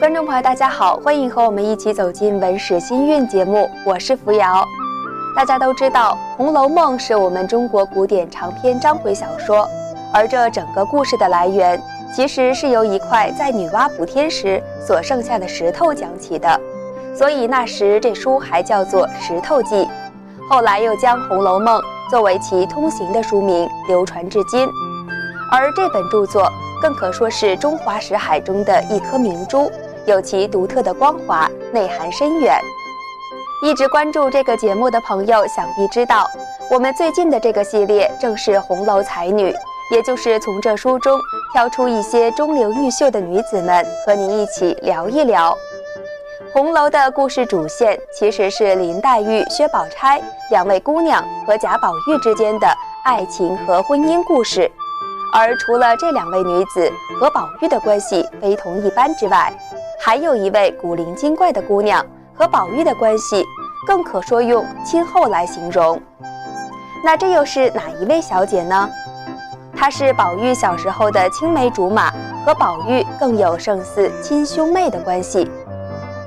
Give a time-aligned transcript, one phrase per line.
[0.00, 4.66] 观众朋友，大家好，欢迎和我们一起走进文史新韵节目，我是扶摇。
[5.36, 9.68] 大家都知道，《红楼梦》是我们中国古典长篇章回小说，
[10.10, 11.78] 而这整个故事的来源，
[12.16, 16.58] 其实是由一块在女娲补天时所剩下的石头讲起的，
[17.14, 19.74] 所以那时这书还叫做《石头记》，
[20.48, 21.78] 后来又将《红楼梦》
[22.10, 24.66] 作为其通行的书名流传至今。
[25.52, 26.48] 而这本著作
[26.80, 29.70] 更可说是中华史海中的一颗明珠。
[30.06, 32.58] 有其独特的光华，内涵深远。
[33.62, 36.26] 一直关注这个节目的朋友，想必知道，
[36.70, 39.54] 我们最近的这个系列正是红楼才女，
[39.92, 41.20] 也就是从这书中
[41.52, 45.54] 挑出一些中流毓秀的女子们，和您一起聊一聊
[46.54, 50.20] 红楼的故事主线，其实是林黛玉、薛宝钗
[50.50, 52.66] 两位姑娘和贾宝玉之间的
[53.04, 54.70] 爱情和婚姻故事。
[55.32, 56.90] 而除了这两位女子
[57.20, 59.52] 和宝玉的关系非同一般之外，
[60.10, 63.46] 还有一位古灵精怪的姑娘和宝玉的关系，
[63.86, 66.02] 更可说用亲厚来形容。
[67.04, 68.90] 那这又是哪一位小姐呢？
[69.72, 72.12] 她是宝玉小时候的青梅竹马，
[72.44, 75.48] 和宝玉更有胜似亲兄妹的关系。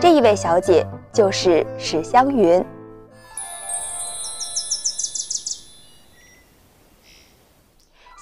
[0.00, 2.64] 这一位小姐就是史湘云。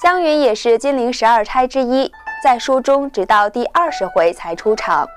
[0.02, 2.11] 湘云也是金陵十二钗之一，
[2.42, 5.08] 在书中直到第二十回才出场。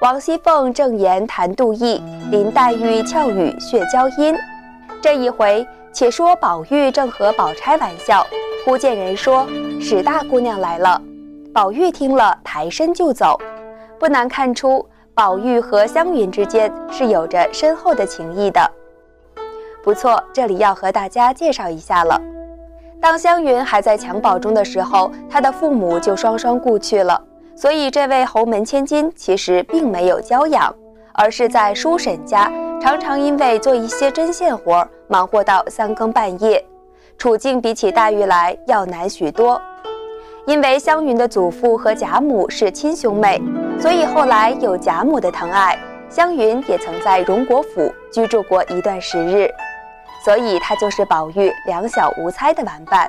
[0.00, 4.34] 王熙凤正言谈妒意，林黛玉俏语血娇音。
[5.00, 8.26] 这一回，且说宝玉正和宝钗玩笑，
[8.64, 9.46] 忽见人说
[9.80, 11.00] 史大姑娘来了。
[11.52, 13.38] 宝玉听了，抬身就走。
[13.98, 18.68] 不难看出，宝玉和湘云之间是有着深厚的情谊的。
[19.82, 22.20] 不错，这里要和大家介绍一下了。
[23.00, 27.22] 当湘云还在襁褓中的时候，她的父母就双双故去了。
[27.56, 30.74] 所以，这位侯门千金其实并没有娇养，
[31.12, 36.62] 而是在叔婶家，常常因为做一些针线活儿，忙活到三更半夜，
[37.16, 39.60] 处境比起黛玉来要难许多。
[40.46, 43.40] 因为湘云的祖父和贾母是亲兄妹，
[43.80, 45.78] 所以后来有贾母的疼爱，
[46.10, 49.48] 湘云也曾在荣国府居住过一段时日，
[50.24, 53.08] 所以她就是宝玉两小无猜的玩伴。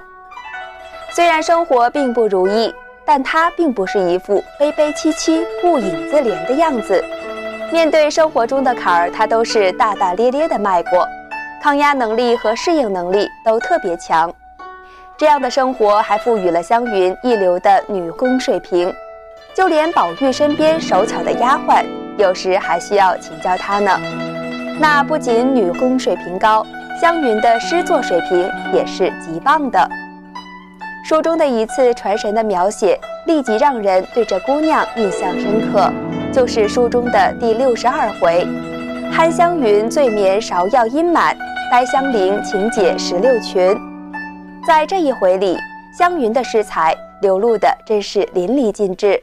[1.12, 2.74] 虽然生活并不如意。
[3.06, 7.04] 但他并不是一副悲悲戚戚、顾影自怜的样子，
[7.72, 11.08] 面对生活中的坎儿，他都是大大咧咧的迈过，
[11.62, 14.34] 抗压能力和适应能力都特别强。
[15.18, 18.94] 这样的生活还赋予了湘云一流的女工水平，
[19.54, 21.86] 就连宝玉身边手巧的丫鬟，
[22.18, 23.98] 有时还需要请教她呢。
[24.78, 26.66] 那不仅女工水平高，
[27.00, 29.90] 湘云的诗作水平也是极棒的。
[31.08, 35.88] 书中的一次传神的描写，立即让人对这姑娘印象深刻，
[36.34, 38.44] 就是书中的第六十二回
[39.14, 41.38] ：“憨香云醉眠芍药阴满，
[41.70, 43.80] 呆香菱请解石榴裙。”
[44.66, 45.56] 在这一回里，
[45.96, 49.22] 湘云的诗才流露的真是淋漓尽致。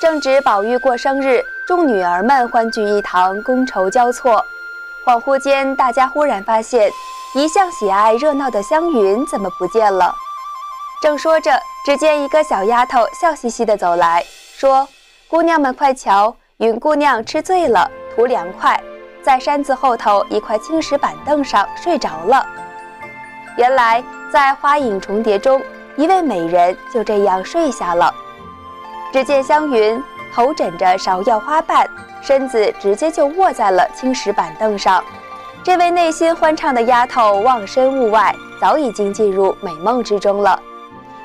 [0.00, 4.42] 正值宝玉过生日，众女儿们欢聚一堂，觥筹交错。
[5.06, 6.90] 恍惚间，大家忽然发现，
[7.36, 10.12] 一向喜爱热闹的湘云怎么不见了？
[11.02, 14.24] 正说着，只见一个小丫头笑嘻嘻地走来，
[14.56, 14.86] 说
[15.26, 18.80] ：“姑娘们快瞧，云姑娘吃醉了，图凉快，
[19.20, 22.46] 在山子后头一块青石板凳上睡着了。”
[23.58, 24.00] 原来，
[24.32, 25.60] 在花影重叠中，
[25.96, 28.14] 一位美人就这样睡下了。
[29.12, 30.00] 只见湘云
[30.32, 31.84] 头枕着芍药花瓣，
[32.20, 35.02] 身子直接就卧在了青石板凳上。
[35.64, 40.56] 这位内心欢畅的丫头，忘身物外，早已经进入美梦之中了。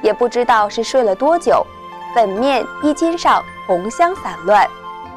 [0.01, 1.65] 也不知道是睡了多久，
[2.13, 4.67] 粉面衣襟上红香散乱，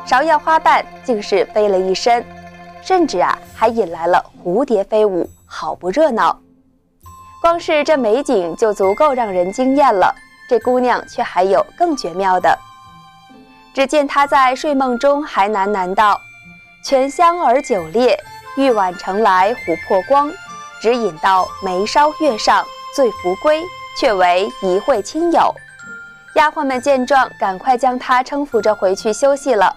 [0.06, 2.24] 芍药花瓣竟是飞了一身，
[2.82, 6.40] 甚至啊还引来了蝴蝶飞舞，好不热闹。
[7.40, 10.14] 光是这美景就足够让人惊艳了。
[10.48, 12.58] 这姑娘却还有更绝妙的。
[13.72, 16.20] 只见她在睡梦中还喃喃道
[16.82, 18.18] ：“泉香而酒冽，
[18.56, 20.28] 玉碗盛来琥珀光，
[20.82, 22.66] 只饮到眉梢月上
[22.96, 23.62] 醉扶归。”
[23.98, 25.54] 却为一会亲友，
[26.34, 29.74] 丫鬟们见状，赶快将她搀扶着回去休息了。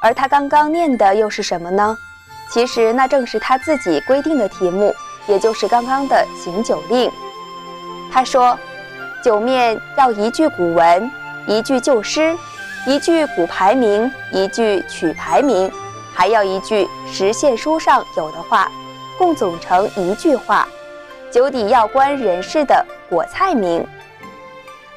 [0.00, 1.96] 而她刚刚念的又是什么呢？
[2.50, 4.94] 其实那正是她自己规定的题目，
[5.26, 7.10] 也就是刚刚的行酒令。
[8.12, 8.58] 她说
[9.24, 11.10] ：“酒面要一句古文，
[11.46, 12.36] 一句旧诗，
[12.86, 15.70] 一句古牌名，一句曲牌名，
[16.12, 18.70] 还要一句实现书上有的话，
[19.16, 20.68] 共总成一句话。
[21.30, 23.86] 酒底要关人事的。”果菜名，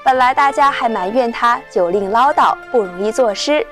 [0.05, 3.67] 本来大家还埋怨他酒令唠叨，不容易作诗，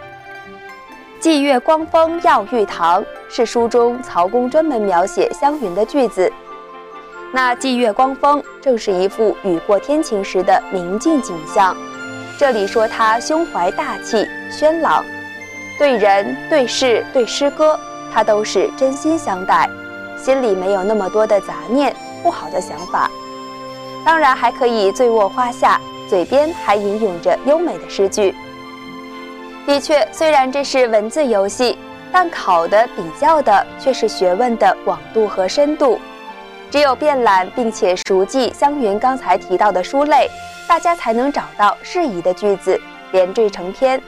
[1.21, 6.29] 霁月光风耀玉堂是书中曹公专门描写湘云的句子。
[7.31, 11.73] 那霁月光风正是一幅雨过天晴时的明净景象。
[12.37, 15.05] 这里说他胸怀大气、轩朗，
[15.79, 17.79] 对人、对事、对诗歌，
[18.13, 19.69] 他都是真心相待，
[20.17, 23.09] 心里没有那么多的杂念、不好的想法。
[24.05, 25.79] 当然还可以醉卧花下，
[26.09, 28.35] 嘴边还吟咏着优美的诗句。
[29.65, 31.77] 的确，虽然这是文字游戏，
[32.11, 35.99] 但考的、比较的却是学问的广度和深度。
[36.69, 40.29] 只有遍览并且熟记湘云刚才提到的书类。
[40.65, 42.79] 大家才能找到适宜的句子，
[43.11, 44.01] 连缀成篇。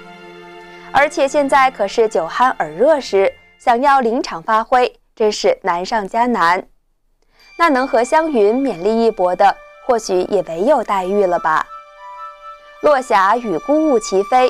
[0.92, 6.66] 而且现在可是酒酣耳热时，想要临场发挥，真是难上加难。
[7.58, 11.66] 那能和湘云勉力一搏的，或许也唯有黛玉了吧。
[12.82, 14.50] 落霞与孤鹜齐飞，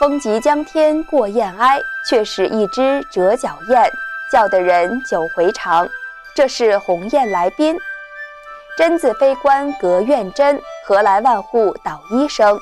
[0.00, 3.90] 风急江天过雁哀，却是一只折角雁，
[4.30, 5.88] 叫得人久回肠。
[6.34, 7.76] 这是鸿雁来宾。
[8.76, 12.58] 贞子非关隔院真，何来万户捣衣声？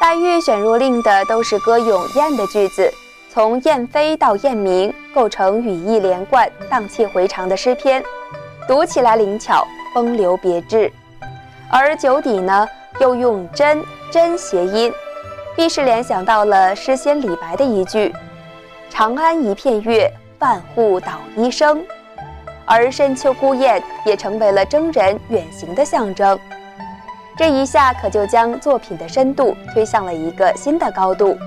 [0.00, 2.90] 黛玉选入令的都是歌咏燕的句子，
[3.30, 8.02] 从燕飞到燕鸣，构成语意连贯、荡气回肠的诗篇，
[8.66, 10.92] 读起来灵巧、风流别致。
[11.70, 12.66] 而酒底呢，
[13.00, 14.92] 又用真真谐音，
[15.56, 18.14] 必是联想到了诗仙李白的一句
[18.88, 21.84] ：“长安一片月，万户捣衣声。”
[22.64, 26.36] 而深秋孤雁也成为了征人远行的象征，
[27.36, 31.38] 这一下可就将作品的深度推向了一个新的高度。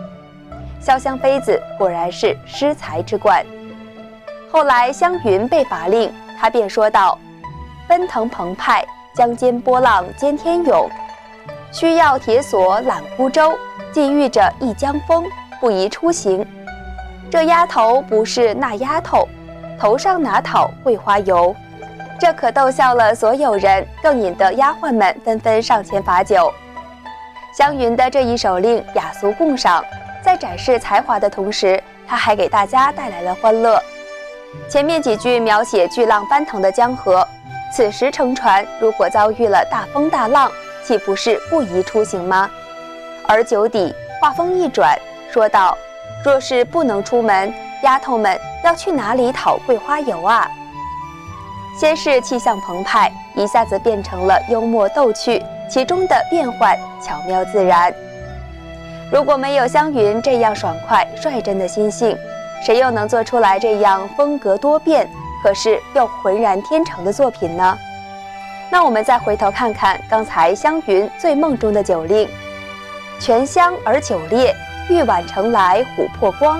[0.82, 3.46] 潇湘妃子果然是诗才之冠。
[4.50, 7.20] 后来湘云被罚令，他便说道
[7.86, 8.86] ：“奔腾澎湃，
[9.20, 10.90] 江间波浪兼天涌，
[11.74, 13.54] 需要铁索揽孤舟，
[13.92, 15.26] 既遇着一江风，
[15.60, 16.48] 不宜出行。
[17.30, 19.28] 这丫头不是那丫头。”
[19.78, 21.54] 头上哪讨桂花油？
[22.18, 26.50] 这可逗笑了所有人，更引得丫鬟们纷纷上前罚酒。
[27.54, 29.84] 湘云的这一手令雅俗共赏，
[30.24, 33.84] 在展示才华的同时，他还给大家带来了欢乐。
[34.70, 37.28] 前面几句描写巨浪翻腾的江河，
[37.72, 40.52] 此时乘船如果遭遇了大风大浪，
[40.84, 42.50] 岂不是不宜出行吗？
[43.28, 44.98] 而酒底话锋一转，
[45.32, 45.78] 说道
[46.26, 50.46] ：“若是不能出门。”丫头们要去哪里讨桂花油啊？
[51.80, 57.94] 先是气象澎湃，一下子变成了幽默逗趣，其中的变换巧妙自然。
[59.10, 62.18] 如果没有湘云这样爽快率真的心性，
[62.62, 65.10] 谁又能做出来这样风格多变，
[65.42, 67.78] 可是又浑然天成的作品呢？
[68.72, 72.30] 那我们再回头看看刚才湘云醉梦中的酒令：
[73.20, 74.54] 泉香而酒冽，
[74.90, 76.60] 玉碗盛来琥珀光。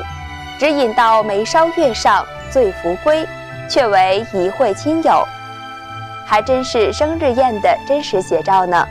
[0.58, 3.26] 只饮到眉梢月上醉扶归，
[3.70, 5.24] 却为一会亲友，
[6.28, 8.86] 还真是生日宴的真实写照呢。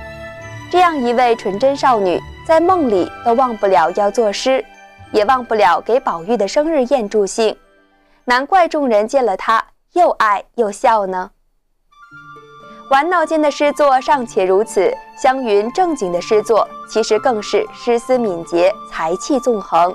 [0.70, 4.64] 这样一位纯真少女，在梦里都忘不了要作诗，
[5.12, 7.55] 也忘不了给宝玉的生日宴助兴，
[8.25, 9.62] 难怪众人见了她
[9.93, 11.31] 又爱又笑呢。
[12.90, 14.90] 玩闹间的诗作尚且如此，
[15.23, 19.95] 湘云正经的诗作其实更是诗思敏捷，才气纵横。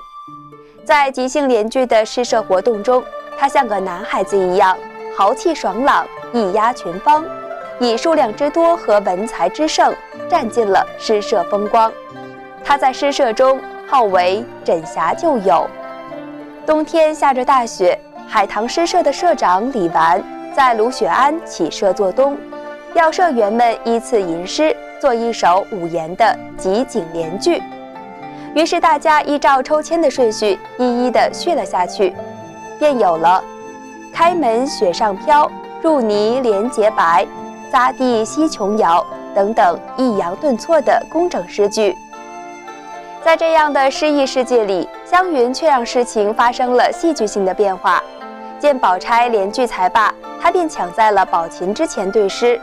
[0.85, 3.03] 在即兴联句的诗社活动中，
[3.38, 4.77] 他像个男孩子一样
[5.17, 7.25] 豪气爽朗，一压群芳，
[7.79, 9.91] 以数量之多和文才之盛
[10.29, 11.91] 占尽了诗社风光。
[12.63, 15.67] 他在诗社中号为“枕霞旧友”。
[16.65, 18.00] 冬天下着大雪，
[18.33, 20.19] 海棠诗社的社长李纨
[20.55, 22.35] 在卢雪庵起社做东，
[22.95, 27.61] 要社员们依次吟诗，做一首五言的集景联句。
[28.55, 32.11] 于是大家依照抽签的顺序，一一的续了下去，
[32.79, 33.39] 便有了
[34.11, 35.47] “开门雪上飘，
[35.83, 37.27] 入泥莲洁白，
[37.71, 41.95] 匝地西琼瑶”等等抑扬顿挫的工整诗句。
[43.23, 48.01] 在这样的诗意世界里，湘云却让事情发生了戏剧性的变化。
[48.63, 52.58] 见宝钗连句才罢，他便抢在了宝琴之前对诗；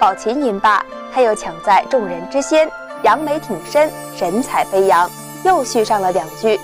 [0.00, 2.66] 宝琴吟罢，他又抢在众人之先。
[3.02, 5.06] 扬眉挺身，神采飞扬，
[5.44, 6.58] 又续上了两句。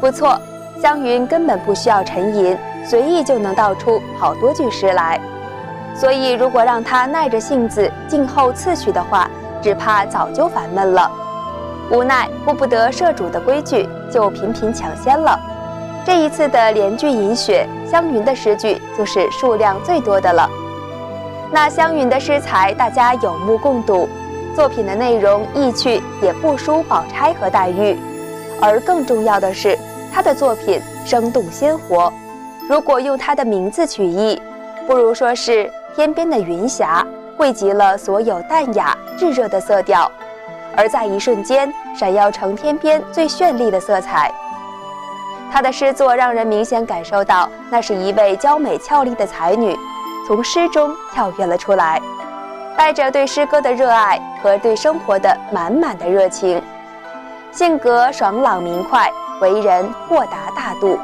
[0.00, 0.36] 不错，
[0.82, 5.20] 湘云根本不需要沉吟，随意就能道出好多句诗来。
[5.94, 9.30] 所以，如果让他耐着性子静候次序的话，
[9.62, 11.08] 只怕早就烦闷了。
[11.92, 15.38] 无奈顾不得社主的规矩，就频频抢先了。
[16.04, 20.48] 这一次的连句吟雪，湘云的诗句就是数量最多的了。
[21.52, 24.08] 那湘云的诗才，大家有目共睹。
[24.54, 27.96] 作品的内容意趣也不输宝钗和黛玉，
[28.60, 29.78] 而更重要的是，
[30.12, 32.10] 他的作品生动鲜活。
[32.68, 34.40] 如果用他的名字取意，
[34.86, 40.10] 不如说是天边的云霞汇集了所有淡雅炙热的色调，
[40.74, 44.32] 而在一瞬间闪耀成天边最绚丽的色彩。
[45.56, 49.74] 他的诗作让人明显感受到，那是一位娇美俏丽的才女，
[50.28, 51.98] 从诗中跳跃了出来，
[52.76, 56.62] 带着对诗歌的热爱和对生活的满满的热情，
[57.52, 59.10] 性格爽朗明快，
[59.40, 60.98] 为人豁达大度。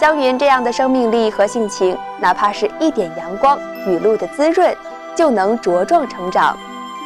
[0.00, 3.56] 湘云这样的生命力和性情，哪怕是一点阳光、
[3.86, 4.76] 雨露的滋润，
[5.14, 6.58] 就能茁壮成长，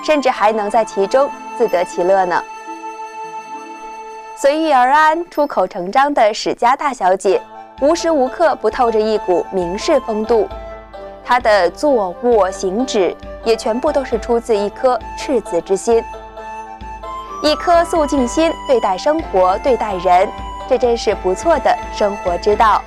[0.02, 2.42] 甚至还能在其中自得其乐呢。
[4.40, 7.42] 随遇而安、出口成章的史家大小姐，
[7.80, 10.48] 无时无刻不透着一股名士风度。
[11.24, 16.00] 她的坐卧行止，也全部都是出自一颗赤子之心，
[17.42, 20.28] 一颗肃静心对待生活、对待人。
[20.68, 22.80] 这真是不错的生活之道。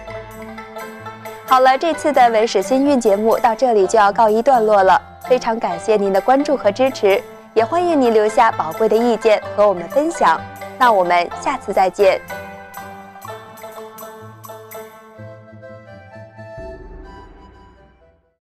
[1.46, 5.01] 好了，这次的文史新韵节目到这里就要告一段落了。
[5.27, 7.22] 非常感谢您的关注和支持，
[7.53, 10.39] 也欢迎您留下宝贵的意见和我们分享。
[10.81, 12.19] 那我们下次再见。